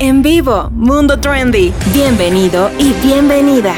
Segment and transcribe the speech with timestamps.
[0.00, 1.72] En vivo, Mundo Trendy.
[1.92, 3.74] Bienvenido y bienvenida.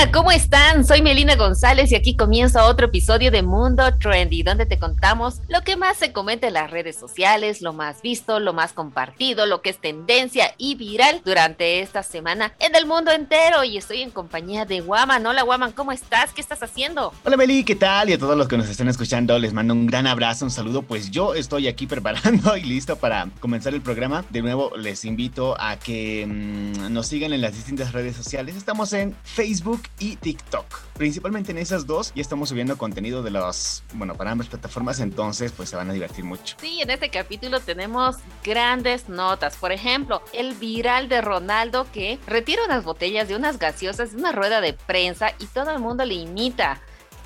[0.00, 0.84] Hola, ¿cómo están?
[0.86, 5.62] Soy Melina González y aquí comienza otro episodio de Mundo Trendy, donde te contamos lo
[5.62, 9.60] que más se comenta en las redes sociales, lo más visto, lo más compartido, lo
[9.60, 13.64] que es tendencia y viral durante esta semana en el mundo entero.
[13.64, 15.26] Y estoy en compañía de Waman.
[15.26, 16.32] Hola, Waman, ¿cómo estás?
[16.32, 17.12] ¿Qué estás haciendo?
[17.24, 18.08] Hola, Meli, ¿qué tal?
[18.08, 20.82] Y a todos los que nos están escuchando, les mando un gran abrazo, un saludo.
[20.82, 24.24] Pues yo estoy aquí preparando y listo para comenzar el programa.
[24.30, 28.54] De nuevo, les invito a que mmm, nos sigan en las distintas redes sociales.
[28.54, 30.66] Estamos en Facebook y TikTok.
[30.96, 35.52] Principalmente en esas dos ya estamos subiendo contenido de los, bueno, para ambas plataformas, entonces
[35.52, 36.56] pues se van a divertir mucho.
[36.60, 39.56] Sí, en este capítulo tenemos grandes notas.
[39.56, 44.32] Por ejemplo, el viral de Ronaldo que retira unas botellas de unas gaseosas de una
[44.32, 46.80] rueda de prensa y todo el mundo le imita.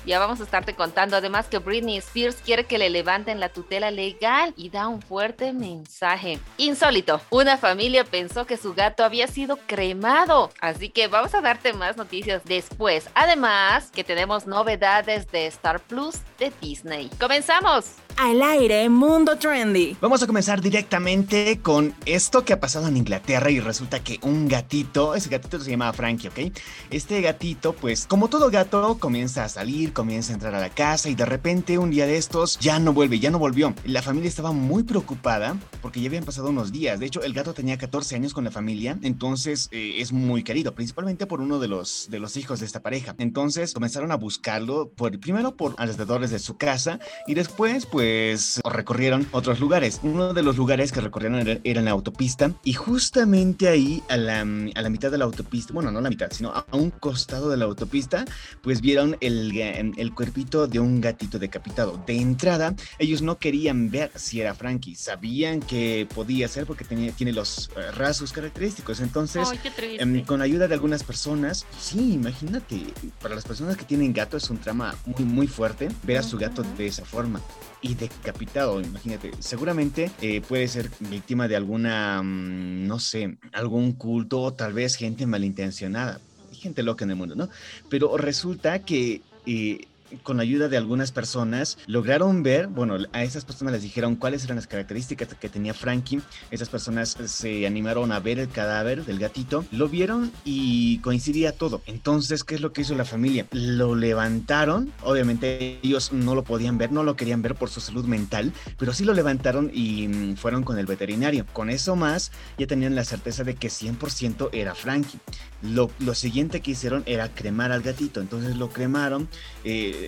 [0.05, 3.91] Ya vamos a estarte contando además que Britney Spears quiere que le levanten la tutela
[3.91, 6.39] legal y da un fuerte mensaje.
[6.57, 11.73] Insólito, una familia pensó que su gato había sido cremado, así que vamos a darte
[11.73, 13.09] más noticias después.
[13.15, 17.09] Además que tenemos novedades de Star Plus de Disney.
[17.19, 18.02] ¡Comenzamos!
[18.15, 19.97] Al aire, Mundo Trendy.
[19.99, 24.47] Vamos a comenzar directamente con esto que ha pasado en Inglaterra y resulta que un
[24.47, 26.55] gatito, ese gatito se llama Frankie, ¿ok?
[26.91, 31.09] Este gatito, pues como todo gato, comienza a salir, comienza a entrar a la casa
[31.09, 33.73] y de repente un día de estos ya no vuelve, ya no volvió.
[33.83, 36.99] La familia estaba muy preocupada porque ya habían pasado unos días.
[36.99, 40.75] De hecho, el gato tenía 14 años con la familia, entonces eh, es muy querido,
[40.75, 43.15] principalmente por uno de los, de los hijos de esta pareja.
[43.17, 48.59] Entonces comenzaron a buscarlo por, primero por alrededores de su casa y después, pues pues
[48.65, 50.01] recorrieron otros lugares.
[50.03, 54.17] Uno de los lugares que recorrieron era, era en la autopista y justamente ahí a
[54.17, 56.89] la, a la, mitad de la autopista, bueno, no a la mitad, sino a un
[56.89, 58.25] costado de la autopista,
[58.61, 62.03] pues vieron el, el cuerpito de un gatito decapitado.
[62.05, 67.13] De entrada, ellos no querían ver si era Frankie, sabían que podía ser porque tenía,
[67.13, 68.99] tiene los rasgos característicos.
[68.99, 72.83] Entonces, oh, con ayuda de algunas personas, sí, imagínate,
[73.21, 76.37] para las personas que tienen gato es un trama muy, muy fuerte ver a su
[76.37, 77.39] gato de esa forma
[77.83, 79.31] y decapitado, imagínate.
[79.39, 84.95] Seguramente eh, puede ser víctima de alguna, mmm, no sé, algún culto o tal vez
[84.95, 86.19] gente malintencionada.
[86.49, 87.49] Hay gente loca en el mundo, ¿no?
[87.89, 89.21] Pero resulta que...
[89.45, 89.87] Eh,
[90.21, 94.43] con la ayuda de algunas personas, lograron ver, bueno, a esas personas les dijeron cuáles
[94.43, 96.21] eran las características que tenía Frankie.
[96.51, 101.81] Esas personas se animaron a ver el cadáver del gatito, lo vieron y coincidía todo.
[101.85, 103.47] Entonces, ¿qué es lo que hizo la familia?
[103.51, 108.05] Lo levantaron, obviamente ellos no lo podían ver, no lo querían ver por su salud
[108.05, 111.45] mental, pero sí lo levantaron y fueron con el veterinario.
[111.53, 115.19] Con eso más, ya tenían la certeza de que 100% era Frankie.
[115.61, 119.29] Lo, lo, siguiente que hicieron era cremar al gatito, entonces lo cremaron.
[119.63, 120.02] Eh,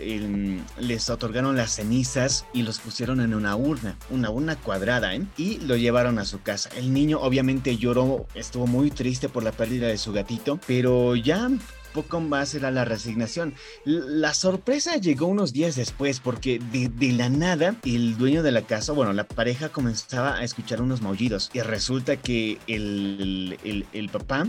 [0.79, 5.25] les otorgaron las cenizas y los pusieron en una urna, una urna cuadrada, ¿eh?
[5.37, 6.69] y lo llevaron a su casa.
[6.77, 11.49] El niño obviamente lloró, estuvo muy triste por la pérdida de su gatito, pero ya
[11.95, 13.53] poco más era la resignación.
[13.85, 18.63] La sorpresa llegó unos días después porque de, de, la nada el dueño de la
[18.63, 24.09] casa, bueno, la pareja comenzaba a escuchar unos maullidos y resulta que el, el, el
[24.09, 24.45] papá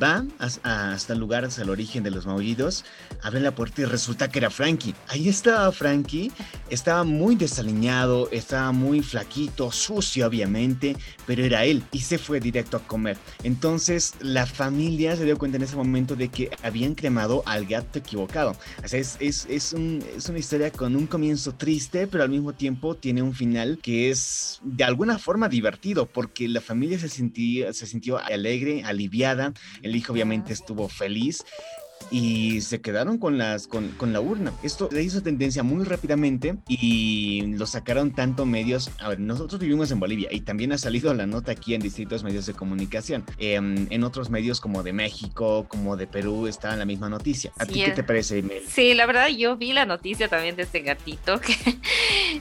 [0.00, 2.84] va hasta, hasta el lugar, hasta el origen de los maullidos,
[3.22, 4.94] abre la puerta y resulta que era Frankie.
[5.08, 6.30] Ahí estaba Frankie,
[6.70, 12.76] estaba muy desaliñado, estaba muy flaquito, sucio obviamente, pero era él y se fue directo
[12.76, 13.18] a comer.
[13.42, 17.64] Entonces la familia se dio cuenta en ese momento de que había habían cremado al
[17.64, 18.56] gato equivocado.
[18.84, 22.28] O sea, es, es, es, un, es, una historia con un comienzo triste, pero al
[22.28, 27.08] mismo tiempo tiene un final que es de alguna forma divertido, porque la familia se,
[27.08, 31.44] sentía, se sintió alegre, aliviada, el hijo obviamente estuvo feliz
[32.10, 34.52] y se quedaron con, las, con, con, la urna.
[34.62, 38.90] Esto le hizo tendencia muy rápidamente y lo sacaron tanto medios.
[39.00, 42.22] A ver, nosotros vivimos en Bolivia y también ha salido la nota aquí en distintos
[42.24, 43.24] medios de comunicación.
[43.38, 47.52] Eh, en otros medios como de México, como de Perú, estaba en la misma noticia.
[47.58, 48.62] ¿A sí, ti qué te parece, Mel?
[48.68, 51.54] Sí, la verdad yo vi la noticia también de este gatito que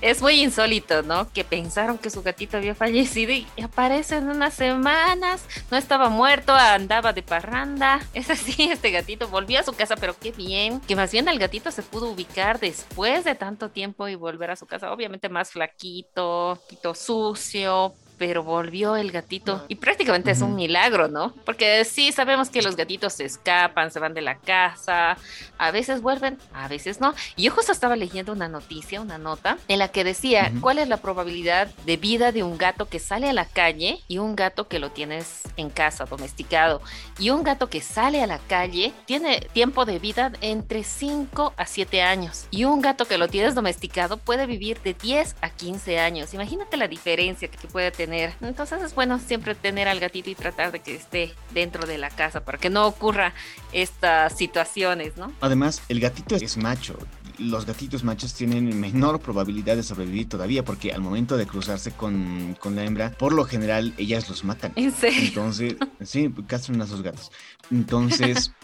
[0.01, 1.31] es muy insólito, ¿no?
[1.31, 6.54] Que pensaron que su gatito había fallecido y aparece en unas semanas, no estaba muerto,
[6.54, 8.01] andaba de parranda.
[8.13, 11.39] Es así, este gatito volvió a su casa, pero qué bien, que más bien el
[11.39, 15.51] gatito se pudo ubicar después de tanto tiempo y volver a su casa, obviamente más
[15.51, 16.59] flaquito,
[16.94, 19.65] sucio, pero volvió el gatito.
[19.68, 21.33] Y prácticamente es un milagro, ¿no?
[21.45, 25.18] Porque sí sabemos que los gatitos se escapan, se van de la casa,
[25.57, 27.13] a veces vuelven, a veces no.
[27.36, 30.88] Y yo justo estaba leyendo una noticia, una nota, en la que decía cuál es
[30.88, 34.68] la probabilidad de vida de un gato que sale a la calle y un gato
[34.68, 36.81] que lo tienes en casa, domesticado.
[37.19, 41.66] Y un gato que sale a la calle tiene tiempo de vida entre 5 a
[41.66, 42.48] 7 años.
[42.51, 46.33] Y un gato que lo tienes domesticado puede vivir de 10 a 15 años.
[46.33, 48.02] Imagínate la diferencia que puede tener.
[48.03, 52.09] Entonces es bueno siempre tener al gatito y tratar de que esté dentro de la
[52.09, 53.33] casa para que no ocurra
[53.71, 55.31] estas situaciones, ¿no?
[55.41, 56.97] Además, el gatito es macho
[57.38, 62.57] los gatitos machos tienen menor probabilidad de sobrevivir todavía porque al momento de cruzarse con,
[62.63, 64.73] la hembra, por lo general ellas los matan.
[64.75, 65.19] ¿En serio?
[65.27, 67.31] Entonces, sí, castran a sus gatos.
[67.71, 68.53] Entonces,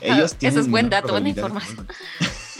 [0.00, 0.58] ellos tienen...
[0.58, 1.86] Eso es buen dato, buena información.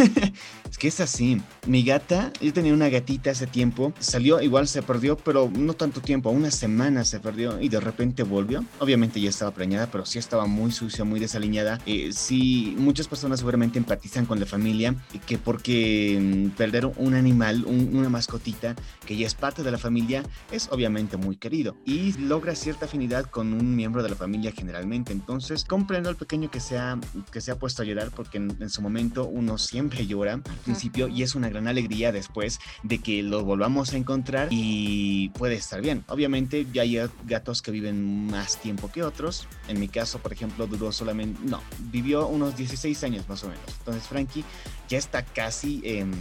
[0.71, 1.41] es que es así.
[1.67, 6.01] Mi gata, yo tenía una gatita hace tiempo, salió, igual se perdió, pero no tanto
[6.01, 8.65] tiempo, una semana se perdió y de repente volvió.
[8.79, 11.81] Obviamente ya estaba preñada, pero sí estaba muy sucia, muy desaliñada.
[11.87, 14.95] Eh, sí, muchas personas seguramente empatizan con la familia,
[15.27, 18.75] que porque mm, perder un animal, una mascotita,
[19.07, 23.27] que ya es parte de la familia, es obviamente muy querido y logra cierta afinidad
[23.27, 25.13] con un miembro de la familia generalmente.
[25.13, 26.99] Entonces, comprendo al pequeño que se ha,
[27.31, 31.09] que se ha puesto a llorar porque en su momento uno siempre llora al principio
[31.09, 35.81] y es una gran alegría después de que lo volvamos a encontrar y puede estar
[35.81, 36.05] bien.
[36.09, 39.47] Obviamente ya hay gatos que viven más tiempo que otros.
[39.69, 41.61] En mi caso, por ejemplo, duró solamente, no,
[41.91, 43.65] vivió unos 16 años más o menos.
[43.79, 44.45] Entonces Frankie
[44.89, 46.13] ya está casi, en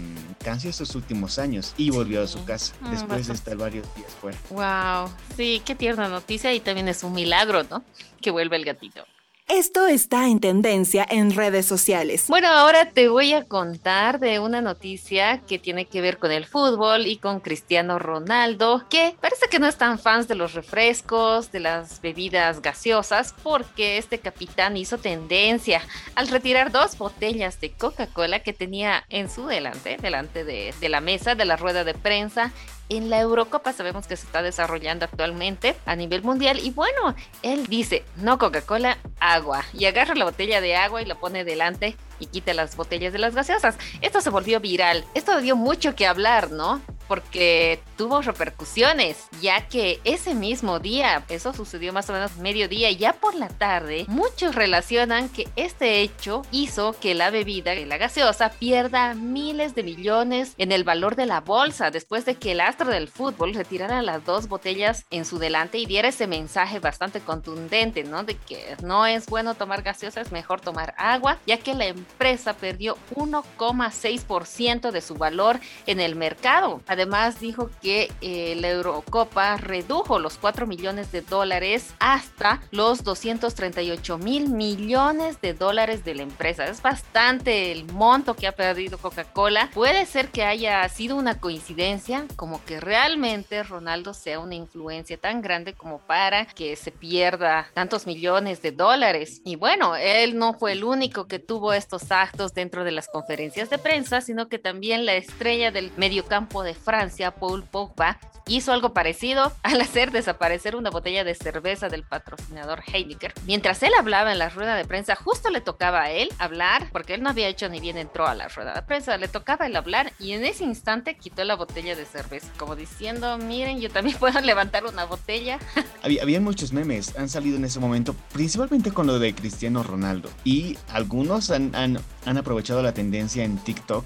[0.43, 4.11] casi sus últimos años y volvió a su casa mm, después de estar varios días
[4.13, 4.37] fuera.
[4.49, 7.83] Wow, sí, qué tierna noticia y también es un milagro, ¿no?
[8.21, 9.05] Que vuelve el gatito.
[9.49, 12.25] Esto está en tendencia en redes sociales.
[12.27, 16.45] Bueno, ahora te voy a contar de una noticia que tiene que ver con el
[16.45, 21.61] fútbol y con Cristiano Ronaldo, que parece que no están fans de los refrescos, de
[21.61, 25.81] las bebidas gaseosas, porque este capitán hizo tendencia
[26.13, 31.01] al retirar dos botellas de Coca-Cola que tenía en su delante, delante de, de la
[31.01, 32.53] mesa de la rueda de prensa
[32.89, 37.67] en la Eurocopa sabemos que se está desarrollando actualmente a nivel mundial y bueno, él
[37.67, 42.27] dice, no Coca-Cola, agua y agarra la botella de agua y la pone delante y
[42.27, 43.77] quita las botellas de las gaseosas.
[44.01, 46.81] Esto se volvió viral, esto dio mucho que hablar, ¿no?
[47.09, 53.13] porque tuvo repercusiones, ya que ese mismo día, eso sucedió más o menos mediodía, ya
[53.13, 59.15] por la tarde, muchos relacionan que este hecho hizo que la bebida, la gaseosa, pierda
[59.15, 63.07] miles de millones en el valor de la bolsa después de que el astro del
[63.07, 68.23] fútbol retirara las dos botellas en su delante y diera ese mensaje bastante contundente, ¿no?
[68.23, 72.53] De que no es bueno tomar gaseosa, es mejor tomar agua, ya que la empresa
[72.53, 76.81] perdió 1,6% de su valor en el mercado.
[76.87, 84.17] Además dijo que eh, la Eurocopa redujo los 4 millones de dólares hasta los 238
[84.17, 86.65] mil millones de dólares de la empresa.
[86.65, 89.69] Es bastante el monto que ha perdido Coca-Cola.
[89.73, 95.41] Puede ser que haya sido una coincidencia, como que realmente Ronaldo sea una influencia tan
[95.41, 99.41] grande como para que se pierda tantos millones de dólares.
[99.45, 103.69] Y bueno, él no fue el único que tuvo estos actos dentro de las conferencias
[103.69, 108.17] de prensa, sino que también la estrella del mediocampo de Francia, Paul Pogba,
[108.49, 113.31] hizo algo parecido al hacer desaparecer una botella de cerveza del patrocinador Heineken.
[113.45, 117.13] Mientras él hablaba en la rueda de prensa, justo le tocaba a él hablar, porque
[117.13, 119.75] él no había hecho ni bien entró a la rueda de prensa, le tocaba el
[119.75, 124.17] hablar y en ese instante quitó la botella de cerveza, como diciendo, miren, yo también
[124.19, 125.59] puedo levantar una botella.
[126.03, 130.77] Había muchos memes, han salido en ese momento, principalmente con lo de Cristiano Ronaldo, y
[130.89, 131.88] algunos han, han,
[132.25, 134.05] han aprovechado la tendencia en TikTok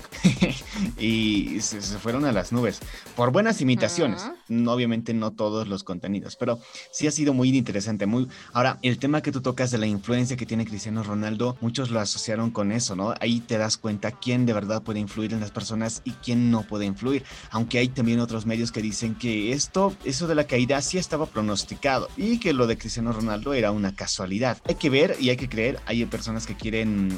[0.97, 2.79] y se, se, fueron a las nubes
[3.15, 4.23] por buenas imitaciones
[4.67, 6.59] obviamente no todos los contenidos, pero
[6.91, 8.05] sí ha sido muy interesante.
[8.05, 8.27] Muy...
[8.51, 11.99] Ahora, el tema que tú tocas de la influencia que tiene Cristiano Ronaldo, muchos lo
[11.99, 13.13] asociaron con eso, ¿no?
[13.19, 16.63] Ahí te das cuenta quién de verdad puede influir en las personas y quién no
[16.63, 17.23] puede influir.
[17.51, 21.25] Aunque hay también otros medios que dicen que esto, eso de la caída sí estaba
[21.25, 24.57] pronosticado y que lo de Cristiano Ronaldo era una casualidad.
[24.65, 25.79] Hay que ver y hay que creer.
[25.85, 27.17] Hay personas que quieren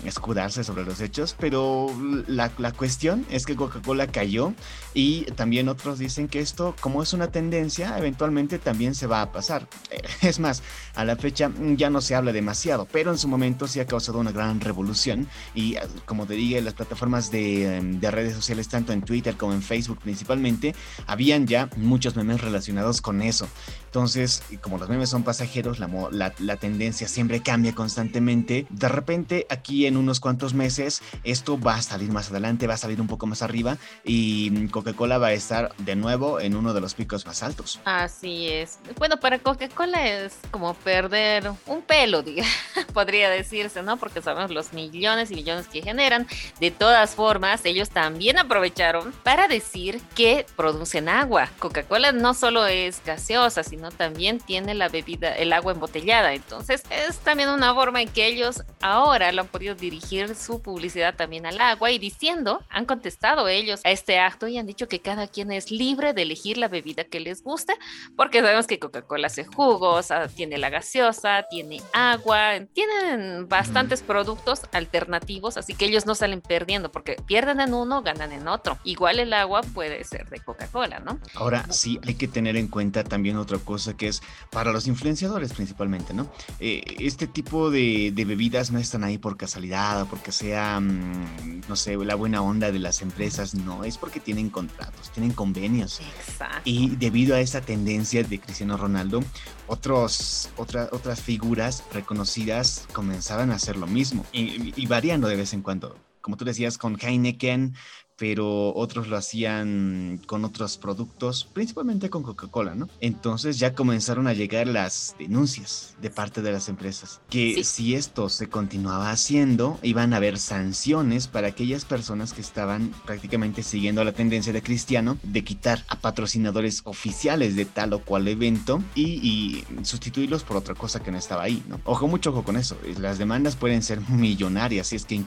[0.54, 1.88] sobre los hechos, pero
[2.28, 4.54] la, la cuestión es que Coca-Cola cayó
[4.94, 9.32] y también otros dicen que esto, como es una tendencia, eventualmente también se va a
[9.32, 9.68] pasar.
[9.92, 10.64] Eh, es más,
[10.96, 14.20] a la fecha ya no se habla demasiado, pero en su momento sí ha causado
[14.20, 18.70] una gran revolución y ah, como te dije, las plataformas de, em, de redes sociales,
[18.70, 20.76] tanto en Twitter como en Facebook principalmente,
[21.08, 23.48] habían ya muchos memes relacionados con eso.
[23.86, 28.68] Entonces, como los memes son pasajeros, la, la, la, tendencia siempre cambia constantemente.
[28.70, 32.78] De repente, aquí en unos cuantos meses, esto va a salir más adelante, va a
[32.78, 36.82] salir un poco más arriba y Coca-Cola va a estar de nuevo en uno de
[36.82, 37.80] los picos más altos.
[37.86, 38.80] Así es.
[38.98, 42.46] Bueno, para Coca-Cola es como perder un pelo, diga,
[42.94, 43.98] podría decirse, ¿no?
[43.98, 46.28] Porque sabemos los millones y millones que generan.
[46.60, 51.50] De todas formas, ellos también aprovecharon para decir que producen agua.
[51.60, 56.34] Coca-Cola no solo es gaseosa, sino también tiene la bebida, el agua embotellada.
[56.34, 61.16] Entonces, es también una forma en que ellos ahora lo han podido dirigir su publicidad
[61.16, 65.00] también al agua y diciendo, han contestado ellos a este acto y han dicho que
[65.00, 67.74] cada quien es libre de elegir la bebida que les guste,
[68.16, 74.62] porque sabemos que Coca-Cola hace jugos, ah, tiene la gaseosa, tiene agua, tienen bastantes productos
[74.72, 78.78] alternativos, así que ellos no salen perdiendo, porque pierden en uno, ganan en otro.
[78.84, 81.20] Igual el agua puede ser de Coca-Cola, ¿no?
[81.34, 85.54] Ahora sí hay que tener en cuenta también otra cosa que es para los influenciadores
[85.54, 86.32] principalmente, ¿no?
[86.60, 91.64] Eh, este tipo de, de, bebidas no están ahí por casualidad o porque sea, mm,
[91.68, 96.00] no sé, la buena onda de las empresas, no, es porque tienen contratos, tienen convenios.
[96.00, 96.62] Exacto.
[96.64, 99.22] Y debido a esa tendencia de Cristiano Ronaldo,
[99.68, 105.52] otros, otra, otras figuras reconocidas comenzaban a hacer lo mismo y, y variando de vez
[105.52, 105.98] en cuando.
[106.22, 107.76] Como tú decías, con Heineken,
[108.18, 112.90] pero otros lo hacían con otros productos, principalmente con Coca-Cola, ¿no?
[113.02, 117.64] Entonces ya comenzaron a llegar las denuncias de parte de las empresas, que sí.
[117.64, 123.64] si esto se continuaba haciendo, iban a haber sanciones para aquellas personas que estaban prácticamente
[123.64, 128.82] siguiendo la tendencia de Cristiano de quitar a patrocinadores oficiales de tal o cual evento
[128.96, 131.80] y, y sustituirlos por otra cosa que no estaba ahí, ¿no?
[131.84, 135.24] Ojo, mucho ojo con eso, las demandas pueden ser millonarias si es que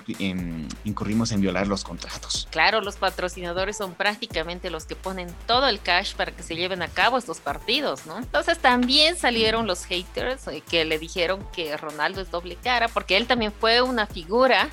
[0.85, 2.49] incurrimos en violar los contratos.
[2.51, 6.83] Claro los patrocinadores son prácticamente los que ponen todo el cash para que se lleven
[6.83, 8.19] a cabo estos partidos, ¿no?
[8.19, 13.27] Entonces también salieron los haters que le dijeron que Ronaldo es doble cara, porque él
[13.27, 14.69] también fue una figura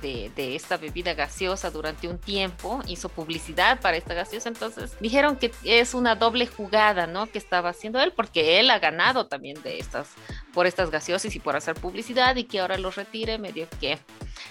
[0.00, 5.36] de, de, esta bebida gaseosa durante un tiempo, hizo publicidad para esta gaseosa, entonces dijeron
[5.36, 7.26] que es una doble jugada, ¿no?
[7.26, 10.08] Que estaba haciendo él, porque él ha ganado también de estas,
[10.52, 13.98] por estas gaseosas y por hacer publicidad y que ahora los retire, medio que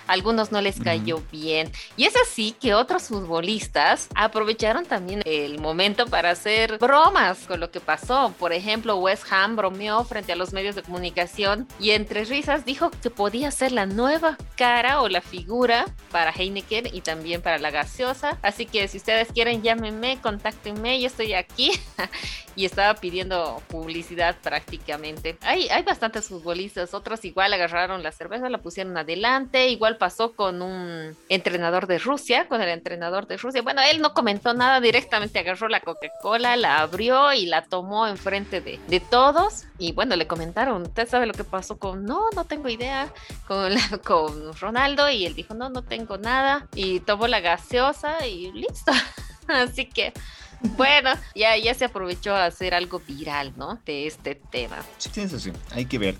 [0.07, 1.31] algunos no les cayó uh -huh.
[1.31, 1.71] bien.
[1.95, 7.69] Y es así que otros futbolistas aprovecharon también el momento para hacer bromas con lo
[7.71, 8.33] que pasó.
[8.39, 12.89] Por ejemplo, West Ham bromeó frente a los medios de comunicación y entre risas dijo
[12.89, 17.69] que podía ser la nueva cara o la figura para Heineken y también para la
[17.71, 18.37] gaseosa.
[18.41, 21.71] Así que si ustedes quieren, llámenme, contáctenme, yo estoy aquí.
[22.55, 25.37] y estaba pidiendo publicidad prácticamente.
[25.41, 30.61] Hay, hay bastantes futbolistas, otros igual agarraron la cerveza, la pusieron adelante, igual pasó con
[30.61, 33.61] un entrenador de Rusia, con el entrenador de Rusia.
[33.61, 38.61] Bueno, él no comentó nada directamente, agarró la Coca-Cola, la abrió y la tomó enfrente
[38.61, 39.65] de, de todos.
[39.77, 43.11] Y bueno, le comentaron, ¿usted sabe lo que pasó con, no, no tengo idea,
[43.47, 43.73] con,
[44.05, 45.09] con Ronaldo?
[45.09, 46.67] Y él dijo, no, no tengo nada.
[46.75, 48.91] Y tomó la gaseosa y listo.
[49.47, 50.13] Así que
[50.77, 53.79] bueno, ya, ya se aprovechó a hacer algo viral, ¿no?
[53.85, 54.77] De este tema.
[54.97, 56.15] Sí, eso sí, hay que ver.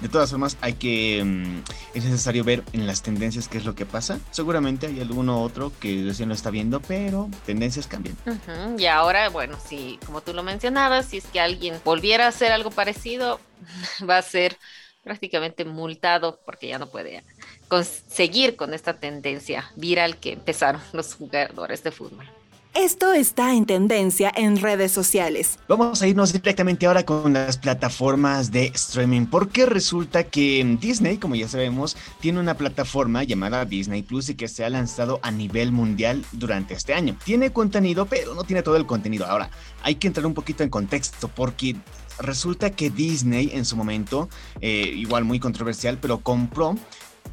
[0.00, 1.20] De todas formas, hay que.
[1.22, 1.62] Um,
[1.94, 4.18] es necesario ver en las tendencias qué es lo que pasa.
[4.30, 8.16] Seguramente hay alguno otro que recién lo está viendo, pero tendencias cambian.
[8.26, 8.80] Uh -huh.
[8.80, 12.52] Y ahora, bueno, sí, como tú lo mencionabas, si es que alguien volviera a hacer
[12.52, 13.40] algo parecido,
[14.08, 14.56] va a ser
[15.02, 17.24] prácticamente multado porque ya no puede
[17.68, 22.28] conseguir con esta tendencia viral que empezaron los jugadores de fútbol.
[22.74, 25.58] Esto está en tendencia en redes sociales.
[25.66, 31.34] Vamos a irnos directamente ahora con las plataformas de streaming, porque resulta que Disney, como
[31.34, 35.72] ya sabemos, tiene una plataforma llamada Disney Plus y que se ha lanzado a nivel
[35.72, 37.16] mundial durante este año.
[37.24, 39.26] Tiene contenido, pero no tiene todo el contenido.
[39.26, 39.50] Ahora,
[39.82, 41.74] hay que entrar un poquito en contexto, porque
[42.20, 44.28] resulta que Disney en su momento,
[44.60, 46.76] eh, igual muy controversial, pero compró,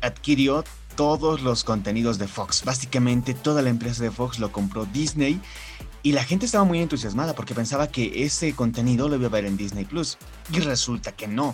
[0.02, 0.64] adquirió
[0.98, 2.66] todos los contenidos de Fox.
[2.66, 5.40] Básicamente toda la empresa de Fox lo compró Disney
[6.08, 9.44] y la gente estaba muy entusiasmada porque pensaba que ese contenido lo iba a ver
[9.44, 10.18] en Disney Plus.
[10.54, 11.54] Y resulta que no.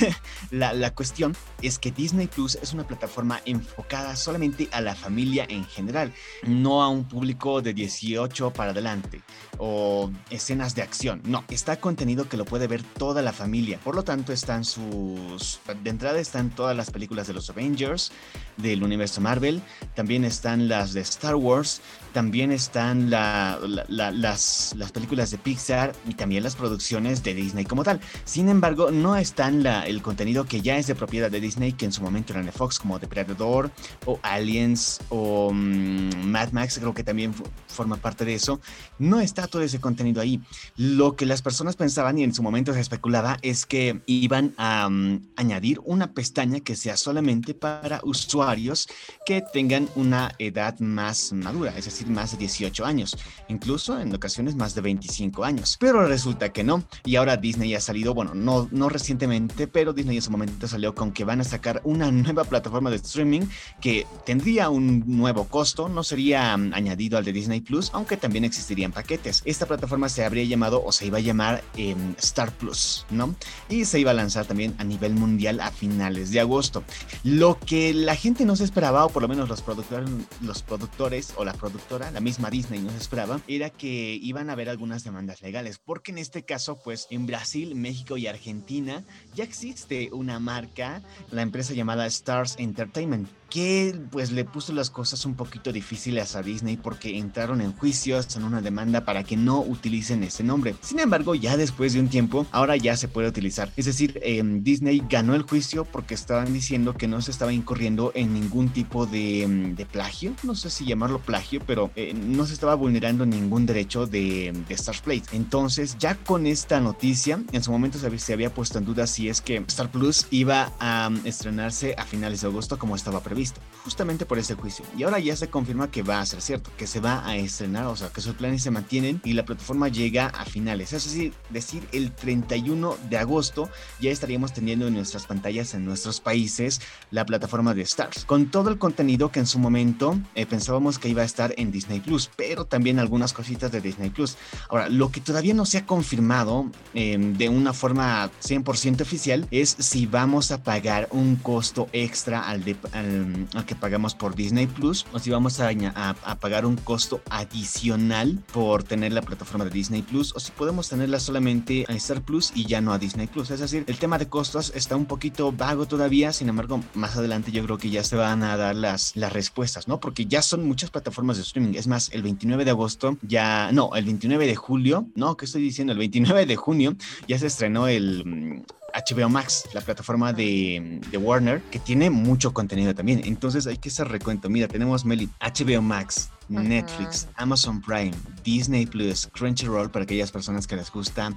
[0.50, 5.64] la, cuestión es que Disney Plus es una plataforma enfocada solamente a la familia en
[5.64, 6.12] general,
[6.44, 9.22] no a un público de 18 para adelante
[9.58, 11.22] o escenas de acción.
[11.24, 13.78] No, está contenido que lo puede ver toda la familia.
[13.84, 15.60] Por lo tanto, están sus.
[15.84, 18.10] De entrada están todas las películas de los Avengers,
[18.56, 19.62] del universo Marvel,
[19.94, 21.80] también están las de Star Wars,
[22.12, 27.34] también están la, la, la, las, las películas de Pixar y también las producciones de
[27.34, 28.00] Disney como tal.
[28.24, 31.92] Sin embargo, no están el contenido que ya es de propiedad de Disney, que en
[31.92, 33.70] su momento eran de Fox, como Depredador
[34.04, 37.34] o Aliens o um, Mad Max, creo que también
[37.66, 38.60] forma parte de eso.
[38.98, 40.40] No está todo ese contenido ahí.
[40.76, 44.86] Lo que las personas pensaban y en su momento se especulaba es que iban a
[44.88, 48.88] um, añadir una pestaña que sea solamente para usuarios
[49.26, 53.16] que tengan una edad más madura, es decir, decir más de 18 años,
[53.48, 55.76] incluso en ocasiones más de 25 años.
[55.78, 60.16] Pero resulta que no, y ahora Disney ha salido, bueno, no, no recientemente, pero Disney
[60.16, 63.42] en su momento salió con que van a sacar una nueva plataforma de streaming
[63.80, 68.44] que tendría un nuevo costo, no sería mm, añadido al de Disney Plus, aunque también
[68.44, 69.42] existirían paquetes.
[69.44, 73.34] Esta plataforma se habría llamado o se iba a llamar em, Star Plus, ¿no?
[73.68, 76.82] Y se iba a lanzar también a nivel mundial a finales de agosto.
[77.22, 80.08] Lo que la gente no se esperaba, o por lo menos los productores,
[80.40, 84.54] los productores o la productora, la misma Disney no se esperaba, era que iban a
[84.54, 89.44] haber algunas demandas legales, porque en este caso, pues en Brasil, México y Argentina ya
[89.44, 95.34] existe una marca, la empresa llamada Stars Entertainment que pues le puso las cosas un
[95.34, 100.24] poquito difíciles a Disney porque entraron en juicios en una demanda para que no utilicen
[100.24, 100.74] ese nombre.
[100.80, 103.70] Sin embargo, ya después de un tiempo, ahora ya se puede utilizar.
[103.76, 108.10] Es decir, em, Disney ganó el juicio porque estaban diciendo que no se estaba incurriendo
[108.14, 112.54] en ningún tipo de, em, plagio, no sé si llamarlo plagio, pero eh, no se
[112.54, 114.96] estaba vulnerando ningún derecho de, de Star.
[115.32, 119.42] Entonces, ya con esta noticia, en su momento se había, puesto en duda si es
[119.42, 123.41] que Star Plus iba a estrenarse a finales de agosto como estaba previsto
[123.84, 124.84] justamente por ese juicio.
[124.96, 127.86] Y ahora ya se confirma que va a ser cierto, que se va a estrenar,
[127.86, 130.92] o sea, que sus planes se mantienen y la plataforma llega a finales.
[130.92, 133.68] Es decir, decir el 31 de agosto
[134.00, 136.80] ya estaríamos teniendo en nuestras pantallas en nuestros países
[137.10, 141.08] la plataforma de Stars, con todo el contenido que en su momento eh, pensábamos que
[141.08, 144.36] iba a estar en Disney Plus, pero también algunas cositas de Disney Plus.
[144.68, 149.76] Ahora, lo que todavía no se ha confirmado em, de una forma 100% oficial es
[149.78, 153.31] si vamos a pagar un costo extra al, de, al
[153.66, 158.82] que pagamos por Disney Plus o si vamos a, a, pagar un costo adicional por
[158.82, 162.66] tener la plataforma de Disney Plus o si podemos tenerla solamente a Star Plus y
[162.66, 163.50] ya no a Disney Plus.
[163.50, 167.52] Es decir, el tema de costos está un poquito vago todavía, sin embargo, más adelante
[167.52, 170.00] yo creo que ya se van a dar las, las respuestas, ¿no?
[170.00, 171.74] Porque ya son muchas plataformas de streaming.
[171.74, 175.62] Es más, el 29 de agosto ya, no, el 29 de julio, no, ¿qué estoy
[175.62, 175.92] diciendo?
[175.92, 176.96] El 29 de junio
[177.28, 183.22] ya se estrenó el HBO Max, la plataforma de, Warner, que tiene mucho contenido también.
[183.24, 184.48] Entonces hay que hacer recuento.
[184.48, 188.12] Mira, tenemos Meli, HBO Max, Netflix, Amazon Prime,
[188.44, 191.32] Disney Plus, Crunchyroll para aquellas personas que les gusta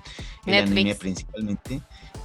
[0.45, 1.81] el anime principalmente.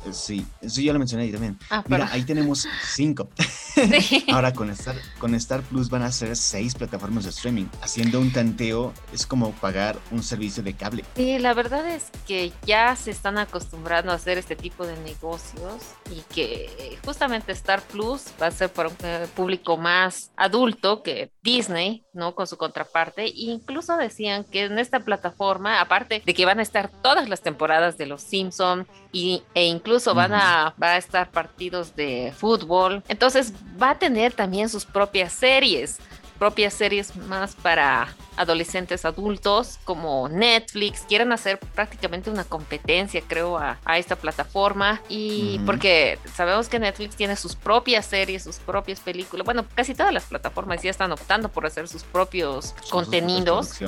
[0.06, 1.59] Eh, sí, eso ya lo mencioné ahí también.
[1.70, 3.28] Ah, Mira, ahí tenemos cinco.
[4.32, 7.66] Ahora con Star, con Star Plus van a ser seis plataformas de streaming.
[7.82, 11.04] Haciendo un tanteo es como pagar un servicio de cable.
[11.17, 15.82] Sí, la verdad es que ya se están acostumbrando a hacer este tipo de negocios
[16.10, 21.30] y que justamente Star Plus va a ser para un eh, público más adulto que
[21.43, 22.35] Disney, ¿no?
[22.35, 23.25] Con su contraparte.
[23.25, 27.41] E incluso decían que en esta plataforma, aparte de que van a estar todas las
[27.41, 33.03] temporadas de Los Simpson y, e incluso van a, va a estar partidos de fútbol,
[33.09, 35.99] entonces va a tener también sus propias series
[36.41, 43.79] propias series más para adolescentes adultos como Netflix quieren hacer prácticamente una competencia creo a,
[43.99, 45.03] esta plataforma.
[45.11, 50.13] Y porque sabemos que Netflix tiene sus propias series sus propias películas bueno casi todas
[50.15, 53.79] las plataformas ya están optando por hacer sus propios contenidos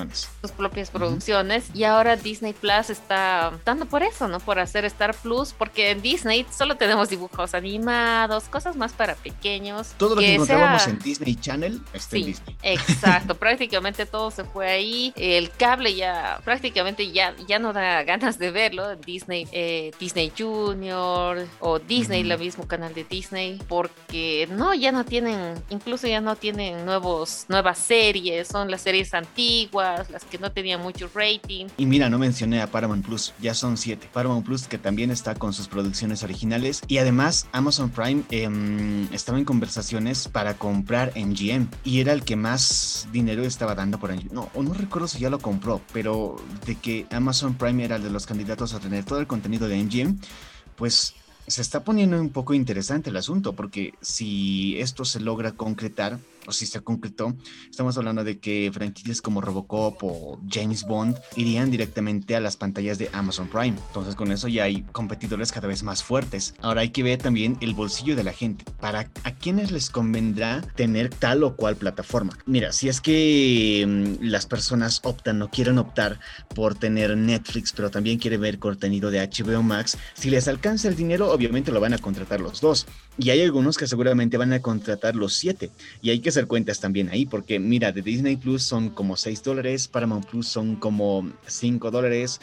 [0.43, 1.71] sus propias producciones.
[1.73, 6.03] Y ahora Disney Plus está optando por eso no por hacer Star Plus porque en
[6.03, 9.95] Disney solo tenemos dibujos animados cosas más para pequeños.
[9.97, 14.71] Todo lo que, encontrábamos en Disney Channel está en Disney Exacto, prácticamente todo se fue
[14.71, 15.13] ahí.
[15.17, 18.97] El cable ya prácticamente ya, ya no da ganas de verlo.
[18.97, 25.05] Disney, eh, Disney Junior o Disney, el mismo canal de Disney, porque no, ya no
[25.05, 30.53] tienen, incluso ya no tienen nuevos, nuevas series, son las series antiguas, las que no
[30.53, 31.67] tenían mucho rating.
[31.77, 34.09] Y mira, no mencioné a Paramount Plus, ya son siete.
[34.13, 39.39] Paramount Plus que también está con sus producciones originales y además Amazon Prime em, estaba
[39.39, 44.29] en conversaciones para comprar MGM y era el que más dinero estaba dando por año.
[44.33, 48.27] No, no recuerdo si ya lo compró, pero de que Amazon Prime era de los
[48.27, 50.19] candidatos a tener todo el contenido de MGM,
[50.77, 51.15] pues
[51.47, 56.53] se está poniendo un poco interesante el asunto, porque si esto se logra concretar, o
[56.53, 57.35] si se concretó,
[57.71, 62.99] estamos hablando de que franquicias como Robocop o James Bond irían directamente a las pantallas
[62.99, 63.77] de Amazon Prime.
[63.89, 66.55] Entonces con eso ya hay competidores cada vez más fuertes.
[66.61, 68.65] Ahora hay que ver también el bolsillo de la gente.
[68.81, 72.37] ¿Para a quiénes les convendrá tener tal o cual plataforma?
[72.47, 76.19] Mira, si es que mm, las personas optan o quieren optar
[76.55, 80.97] por tener Netflix, pero también quieren ver contenido de HBO Max, si les alcanza el
[80.97, 82.87] dinero, obviamente lo van a contratar los dos.
[83.19, 85.71] Y hay algunos que seguramente van a contratar los siete.
[86.01, 89.43] Y hay que hacer cuentas también ahí, porque mira, de Disney Plus son como 6
[89.43, 92.41] dólares, Paramount Plus son como 5 dólares.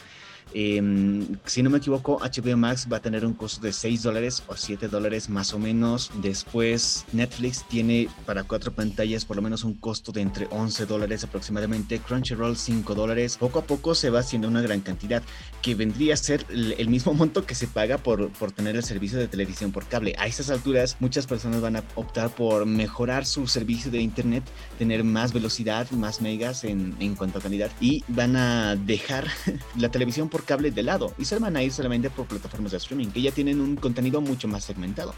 [0.53, 4.43] Em, si no me equivoco, HBO Max va a tener un costo de 6 dólares
[4.47, 6.12] o 7 dólares más o menos.
[6.21, 11.23] Después Netflix tiene para cuatro pantallas por lo menos un costo de entre 11 dólares
[11.23, 11.99] aproximadamente.
[11.99, 13.38] Crunchyroll 5 dólares.
[13.38, 15.21] Poco a poco se va haciendo una gran cantidad
[15.62, 19.19] que vendría a ser el mismo monto que se paga por, por tener el servicio
[19.19, 20.15] de televisión por cable.
[20.17, 24.43] A estas alturas muchas personas van a optar por mejorar su servicio de internet,
[24.77, 29.27] tener más velocidad, más megas en, en cuanto a calidad y van a dejar
[29.77, 32.78] la televisión por cable de lado y se van a ir solamente por plataformas de
[32.78, 35.13] streaming que ya tienen un contenido mucho más segmentado.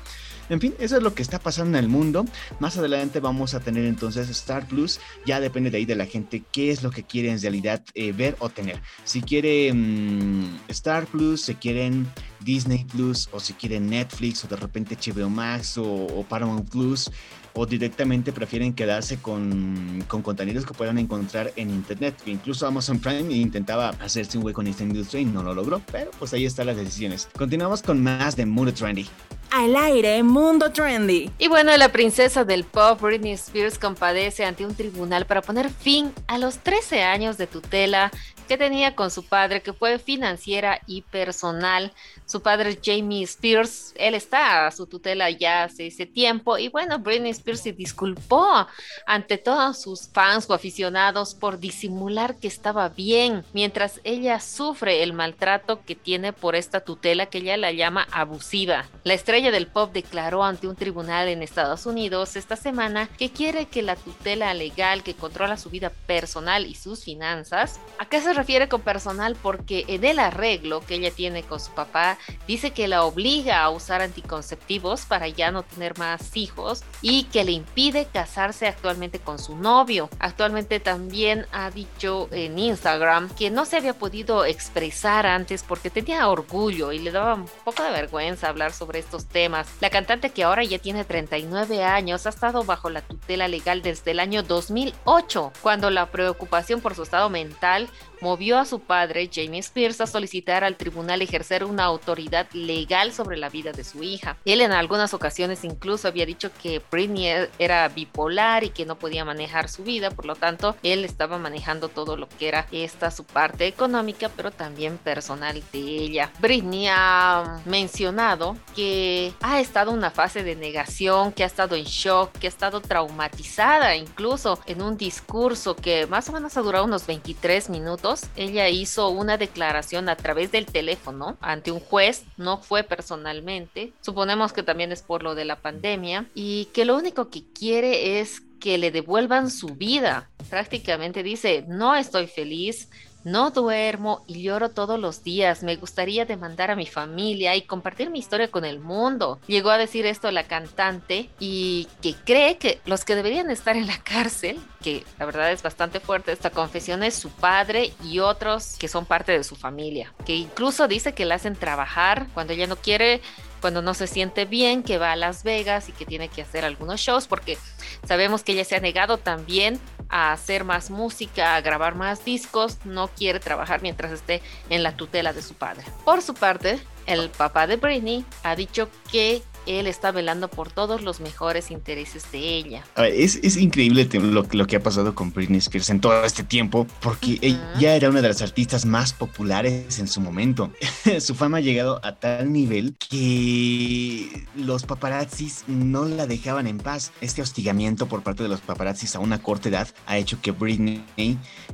[0.49, 2.25] En fin, eso es lo que está pasando en el mundo.
[2.59, 4.99] Más adelante vamos a tener entonces Star Plus.
[5.25, 8.11] Ya depende de ahí de la gente qué es lo que quiere en realidad eh,
[8.11, 8.81] ver o tener.
[9.03, 12.07] Si quiere mm, Star Plus, si quieren
[12.43, 17.11] Disney Plus o si quieren Netflix o de repente HBO Max o, Paramount Plus
[17.53, 22.15] o directamente prefieren quedarse con, con, contenidos que puedan encontrar en internet.
[22.25, 26.11] Incluso Amazon Prime intentaba hacerse un hueco en esta industria y no lo logró, pero
[26.17, 27.27] pues ahí están las decisiones.
[27.37, 29.07] Continuamos con más de Mundo Trendy
[29.51, 31.29] al aire Mundo Trendy.
[31.37, 36.11] Y bueno, la princesa del pop Britney Spears compadece ante un tribunal para poner fin
[36.27, 38.11] a los 13 años de tutela
[38.51, 41.93] que tenía con su padre, que fue financiera y personal.
[42.25, 46.99] Su padre Jamie Spears, él está a su tutela ya hace ese tiempo y bueno,
[46.99, 48.67] Britney Spears se disculpó
[49.05, 55.13] ante todos sus fans o aficionados por disimular que estaba bien, mientras ella sufre el
[55.13, 58.89] maltrato que tiene por esta tutela que ella la llama abusiva.
[59.05, 63.67] La estrella del pop declaró ante un tribunal en Estados Unidos esta semana que quiere
[63.67, 68.40] que la tutela legal que controla su vida personal y sus finanzas, ¿a qué se
[68.41, 72.87] refiere con personal porque en el arreglo que ella tiene con su papá dice que
[72.87, 78.07] la obliga a usar anticonceptivos para ya no tener más hijos y que le impide
[78.11, 80.09] casarse actualmente con su novio.
[80.17, 86.27] Actualmente también ha dicho en Instagram que no se había podido expresar antes porque tenía
[86.27, 89.67] orgullo y le daba un poco de vergüenza hablar sobre estos temas.
[89.81, 94.09] La cantante que ahora ya tiene 39 años ha estado bajo la tutela legal desde
[94.09, 97.87] el año 2008, cuando la preocupación por su estado mental
[98.21, 103.37] movió a su padre, Jamie Spears, a solicitar al tribunal ejercer una autoridad legal sobre
[103.37, 104.37] la vida de su hija.
[104.45, 108.97] Él en algunas ocasiones incluso había dicho que Britney e-, era bipolar y que no
[108.97, 113.11] podía manejar su vida, por lo tanto, él estaba manejando todo lo que era esta
[113.11, 116.31] su parte económica, pero también personal de ella.
[116.39, 121.85] Britney ha mencionado que ha estado en una fase de negación, que ha estado en
[121.85, 126.85] shock, que ha estado traumatizada incluso en un discurso que más o menos ha durado
[126.85, 132.57] unos 23 minutos ella hizo una declaración a través del teléfono ante un juez, no
[132.57, 133.93] fue personalmente.
[134.01, 138.19] Suponemos que también es por lo de la pandemia y que lo único que quiere
[138.19, 140.29] es que le devuelvan su vida.
[140.49, 142.89] Prácticamente dice, no estoy feliz,
[143.23, 145.63] no duermo y lloro todos los días.
[145.63, 149.39] Me gustaría demandar a mi familia y compartir mi historia con el mundo.
[149.47, 153.87] Llegó a decir esto la cantante y que cree que los que deberían estar en
[153.87, 158.75] la cárcel, que la verdad es bastante fuerte esta confesión, es su padre y otros
[158.77, 160.13] que son parte de su familia.
[160.25, 163.21] Que incluso dice que la hacen trabajar cuando ella no quiere
[163.61, 166.65] cuando no se siente bien, que va a Las Vegas y que tiene que hacer
[166.65, 167.59] algunos shows, porque
[168.07, 169.79] sabemos que ella se ha negado también
[170.11, 174.95] a hacer más música, a grabar más discos, no quiere trabajar mientras esté en la
[174.95, 175.85] tutela de su padre.
[176.05, 181.01] Por su parte, el papá de Britney ha dicho que él está velando por todos
[181.01, 182.83] los mejores intereses de ella.
[182.97, 186.87] es, es, increíble lo, lo, que ha pasado con Britney Spears en todo este tiempo,
[187.01, 190.71] porque ella era una de las artistas más populares en su momento.
[191.19, 197.11] su fama ha llegado a tal nivel que los paparazzis no la dejaban en paz.
[197.21, 201.03] Este hostigamiento por parte de los paparazzis a una corta edad ha hecho que Britney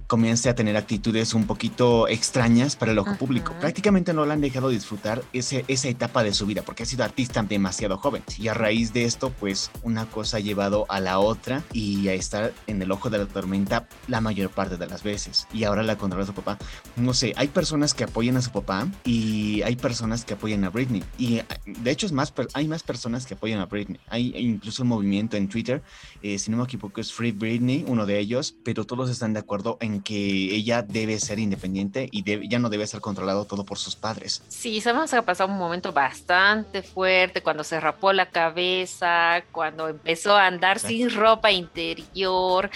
[0.08, 3.54] comience a tener actitudes un poquito extrañas para el ojo público.
[3.60, 7.04] Prácticamente no la han dejado disfrutar ese, esa etapa de su vida, porque ha sido
[7.04, 7.40] artista
[7.78, 8.24] demasiado joven.
[8.40, 12.14] Y a raíz de esto, pues una cosa ha llevado a la otra y a
[12.14, 15.48] estar en el ojo de la tormenta la mayor parte de las veces.
[15.54, 16.58] Y ahora la controla su papá.
[16.96, 20.70] No sé, hay personas que apoyan a su papá y hay personas que apoyan a
[20.70, 21.04] Britney.
[21.18, 24.00] Y de hecho es más, hay más personas que apoyan a Britney.
[24.08, 25.84] Hay incluso un movimiento en Twitter,
[26.24, 29.40] eh, si no me equivoco es Free Britney, uno de ellos, pero todos están de
[29.40, 33.78] acuerdo en que ella debe ser independiente y ya no debe ser controlado todo por
[33.78, 34.42] sus padres.
[34.48, 39.90] Sí, sabemos que ha pasado un momento bastante fuerte cuando se rapó la cabeza, cuando
[39.90, 42.70] empezó a andar sin ropa interior,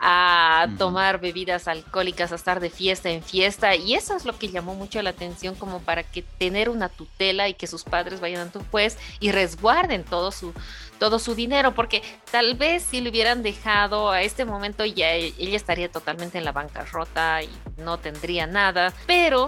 [0.00, 3.74] a tomar bebidas alcohólicas, a estar de fiesta en fiesta.
[3.76, 7.48] Y eso es lo que llamó mucho la atención como para que tener una tutela
[7.48, 10.52] y que sus padres vayan a tu juez y resguarden todo su
[10.98, 15.34] todo su dinero, porque tal vez si le hubieran dejado a este momento ya e,
[15.38, 19.46] ella estaría totalmente en la bancarrota y no tendría nada, pero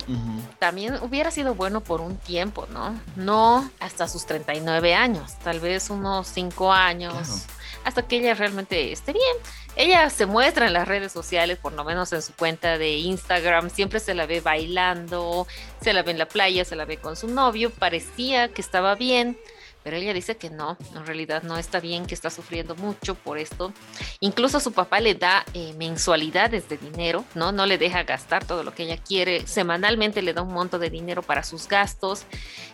[0.59, 2.99] también hubiera sido bueno por un tiempo, ¿no?
[3.17, 7.47] No hasta sus 39 años, tal vez unos 5 años.
[7.83, 9.37] Hasta que ella realmente esté bien.
[9.77, 13.71] Ella se muestra en las redes sociales, por lo menos en su cuenta de Instagram,
[13.71, 15.47] siempre se la ve bailando,
[15.81, 18.97] se la ve en la playa, se la ve con su novio, parecía que estaba
[18.97, 19.39] bien,
[19.83, 23.39] pero ella dice que no, en realidad no está bien, que está sufriendo mucho por
[23.39, 23.73] esto.
[24.21, 27.53] Incluso su papá le da eh, mensualidades de dinero, ¿no?
[27.53, 29.47] No le deja gastar todo lo que ella quiere.
[29.47, 32.25] Semanalmente le da un monto de dinero para sus gastos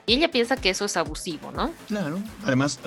[0.06, 1.72] y ella piensa que eso es abusivo, ¿no?
[1.88, 2.18] Claro.
[2.44, 2.80] Además,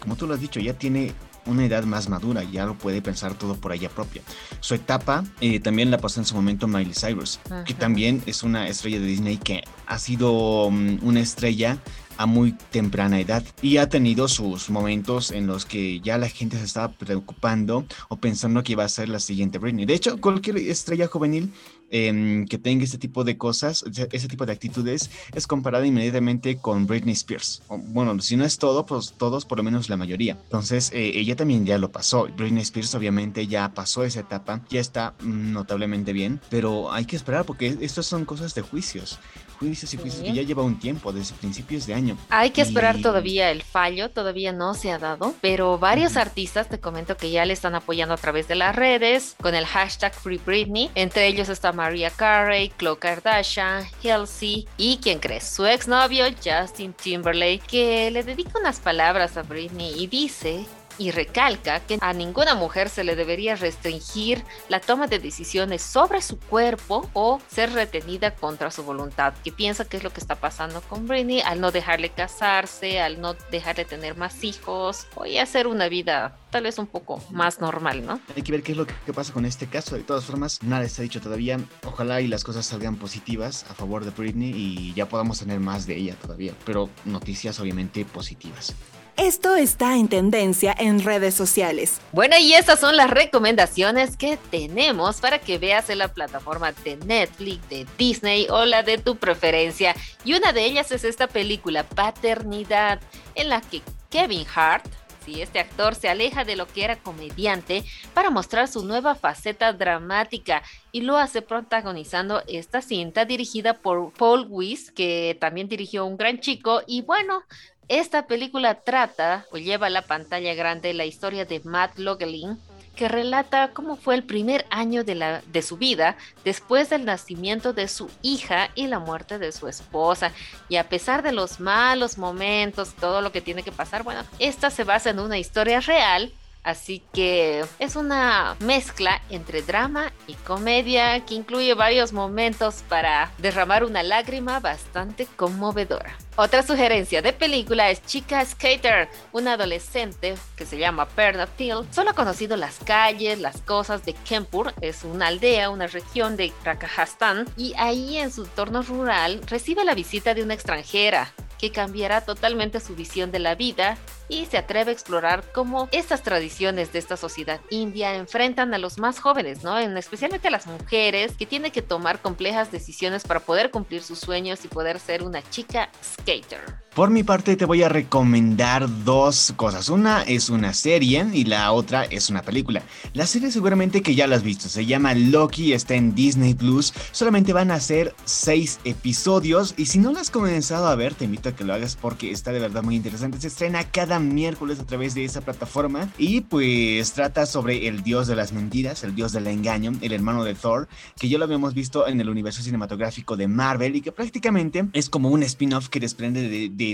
[0.00, 1.14] como tú lo has dicho, ya tiene
[1.46, 4.22] una edad más madura, ya lo puede pensar todo por ella propia.
[4.60, 8.68] Su etapa eh, también la pasó en su momento Miley Cyrus, que también es una
[8.68, 11.78] estrella de Disney que ha sido mm, una estrella
[12.16, 16.58] a muy temprana edad y ha tenido sus momentos en los que ya la gente
[16.58, 19.86] se estaba preocupando o pensando que iba a ser la siguiente Britney.
[19.86, 21.52] De hecho, cualquier estrella juvenil
[21.88, 26.86] Em, que tenga ese tipo de cosas, ese tipo de actitudes, es comparada inmediatamente con
[26.86, 27.62] Britney Spears.
[27.68, 30.36] bueno, si no es todo, pues todos, por lo menos la mayoría.
[30.42, 32.28] Entonces, eh, ella también ya lo pasó.
[32.36, 37.44] Britney Spears obviamente ya pasó esa etapa, ya está notablemente bien, pero hay que esperar
[37.44, 39.20] porque estas son cosas de juicios
[39.58, 42.16] juicios y juicios que ya lleva un tiempo, desde principios de año.
[42.30, 46.80] Hay que esperar todavía el fallo, todavía no se ha dado, pero varios artistas, te
[46.80, 50.40] comento que ya le están apoyando a través de las redes, con el hashtag Free
[50.44, 50.90] Britney.
[50.94, 55.44] Entre ellos está Maria Carey, Khloe Kardashian, Halsey y, ¿quién crees?
[55.44, 60.66] Su exnovio Justin Timberlake, que le dedica unas palabras a Britney y dice
[60.98, 66.22] y recalca que a ninguna mujer se le debería restringir la toma de decisiones sobre
[66.22, 70.36] su cuerpo o ser retenida contra su voluntad, que piensa que es lo que está
[70.36, 75.66] pasando con Britney al no dejarle casarse, al no dejarle tener más hijos o hacer
[75.66, 78.20] una vida tal vez un poco más normal, ¿no?
[78.34, 79.96] Hay que ver qué es lo que pasa con este caso.
[79.96, 81.58] De todas formas, nada está dicho todavía.
[81.84, 85.86] Ojalá y las cosas salgan positivas a favor de Britney y ya podamos tener más
[85.86, 88.74] de ella todavía, pero noticias obviamente positivas.
[89.16, 92.02] Esto está en tendencia en redes sociales.
[92.12, 96.98] Bueno, y estas son las recomendaciones que tenemos para que veas en la plataforma de
[96.98, 99.96] Netflix, de Disney o la de tu preferencia.
[100.22, 103.00] Y una de ellas es esta película Paternidad,
[103.34, 104.84] en la que Kevin Hart,
[105.24, 109.72] si este actor se aleja de lo que era comediante para mostrar su nueva faceta
[109.72, 116.16] dramática y lo hace protagonizando esta cinta dirigida por Paul Weiss, que también dirigió Un
[116.16, 117.42] Gran Chico y bueno,
[117.88, 122.58] esta película trata o lleva a la pantalla grande la historia de Matt Logelin,
[122.96, 127.88] que relata cómo fue el primer año de, de su vida después del nacimiento de
[127.88, 130.32] su hija y la muerte de su esposa.
[130.68, 134.70] Y a pesar de los malos momentos, todo lo que tiene que pasar, bueno, esta
[134.70, 136.32] se basa en una historia real
[136.66, 143.84] Así que es una mezcla entre drama y comedia que incluye varios momentos para derramar
[143.84, 146.18] una lágrima bastante conmovedora.
[146.34, 151.86] Otra sugerencia de película es Chica Skater, una adolescente que se llama Perna Phil.
[151.92, 156.52] Solo ha conocido las calles, las cosas de Kempur, es una aldea, una región de
[156.64, 162.22] Rajasthan, y ahí en su entorno rural recibe la visita de una extranjera que cambiará
[162.22, 163.96] totalmente su visión de la vida
[164.28, 168.98] y se atreve a explorar cómo estas tradiciones de esta sociedad india enfrentan a los
[168.98, 169.78] más jóvenes, ¿no?
[169.78, 174.18] En, especialmente a las mujeres que tienen que tomar complejas decisiones para poder cumplir sus
[174.18, 176.85] sueños y poder ser una chica skater.
[176.96, 179.90] Por mi parte te voy a recomendar dos cosas.
[179.90, 182.82] Una es una serie y la otra es una película.
[183.12, 184.70] La serie seguramente que ya la has visto.
[184.70, 186.94] Se llama Loki, está en Disney Plus.
[187.12, 191.26] Solamente van a ser seis episodios y si no la has comenzado a ver te
[191.26, 193.38] invito a que lo hagas porque está de verdad muy interesante.
[193.42, 198.26] Se estrena cada miércoles a través de esa plataforma y pues trata sobre el dios
[198.26, 200.88] de las mentiras, el dios del engaño, el hermano de Thor,
[201.20, 205.10] que ya lo habíamos visto en el universo cinematográfico de Marvel y que prácticamente es
[205.10, 206.85] como un spin-off que desprende de de,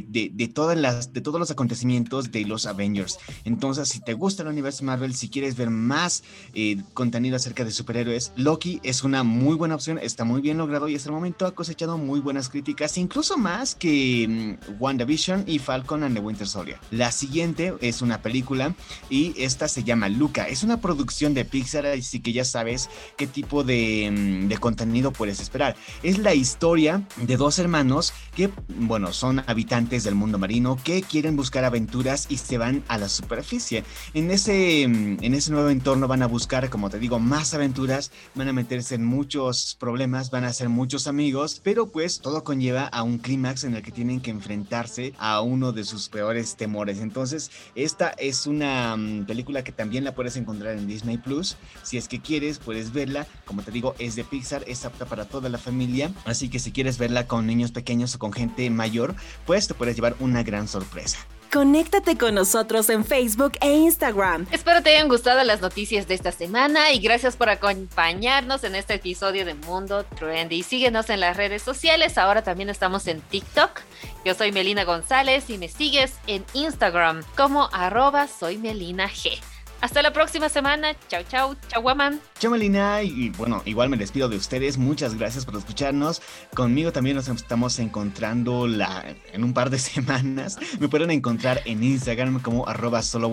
[0.55, 3.19] todas las, de todos los acontecimientos de los Avengers.
[3.45, 6.23] Entonces, si te gusta el universo Marvel, si quieres ver más
[6.55, 10.89] eh, contenido acerca de superhéroes, Loki es una muy buena opción, está muy bien logrado
[10.89, 15.59] y hasta el momento ha cosechado muy buenas críticas, incluso más que mm, WandaVision y
[15.59, 16.79] Falcon and the Winter Soldier.
[16.91, 18.75] La siguiente es una película
[19.11, 20.49] y esta se llama Luca.
[20.49, 25.13] Es una producción de Pixar, así que ya sabes qué tipo de, mm, de contenido
[25.13, 25.77] puedes esperar.
[26.03, 31.37] Es la historia de dos hermanos que, bueno, son habitantes del mundo marino que quieren
[31.37, 33.85] buscar aventuras y se van a la superficie.
[34.15, 38.13] En ese, mm, en ese nuevo entorno van a buscar, como te digo, más aventuras,
[38.35, 42.87] van a meterse en muchos problemas, van a hacer muchos amigos, pero pues todo conlleva
[42.87, 47.01] a un clímax en el que tienen que enfrentarse a uno de sus peores temores.
[47.01, 51.57] Entonces, esta es una mm, película que también la puedes encontrar en Disney Plus.
[51.83, 53.27] Si es que quieres, puedes verla.
[53.45, 56.13] Como te digo, es de Pixar, es apta para toda la familia.
[56.25, 59.97] Así que si quieres verla con niños pequeños o con gente mayor, pues te puedes
[59.97, 61.19] llevar una gran sorpresa.
[61.53, 64.47] Conéctate con nosotros en Facebook e Instagram.
[64.53, 68.95] Espero te hayan gustado las noticias de esta semana y gracias por acompañarnos en este
[68.95, 70.63] episodio de Mundo Trendy.
[70.63, 73.81] Síguenos en las redes sociales, ahora también estamos en TikTok.
[74.25, 79.39] Yo soy Melina González y me sigues en Instagram como arroba soy Melina G.
[79.83, 80.95] Hasta la próxima semana.
[81.09, 82.21] Chau, chau, chau, guaman.
[82.39, 83.03] Chau, Melina.
[83.03, 84.79] Y bueno, igual me despido de ustedes.
[84.79, 86.23] Muchas gracias por escucharnos.
[86.55, 90.57] Conmigo también nos estamos encontrando la, en un par de semanas.
[90.79, 93.33] Me pueden encontrar en Instagram como arroba solo.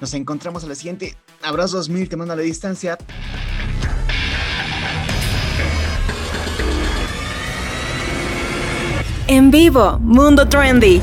[0.00, 1.16] Nos encontramos a la siguiente.
[1.42, 2.96] Abrazos mil, te mando a la distancia.
[9.26, 11.02] En vivo, Mundo Trendy.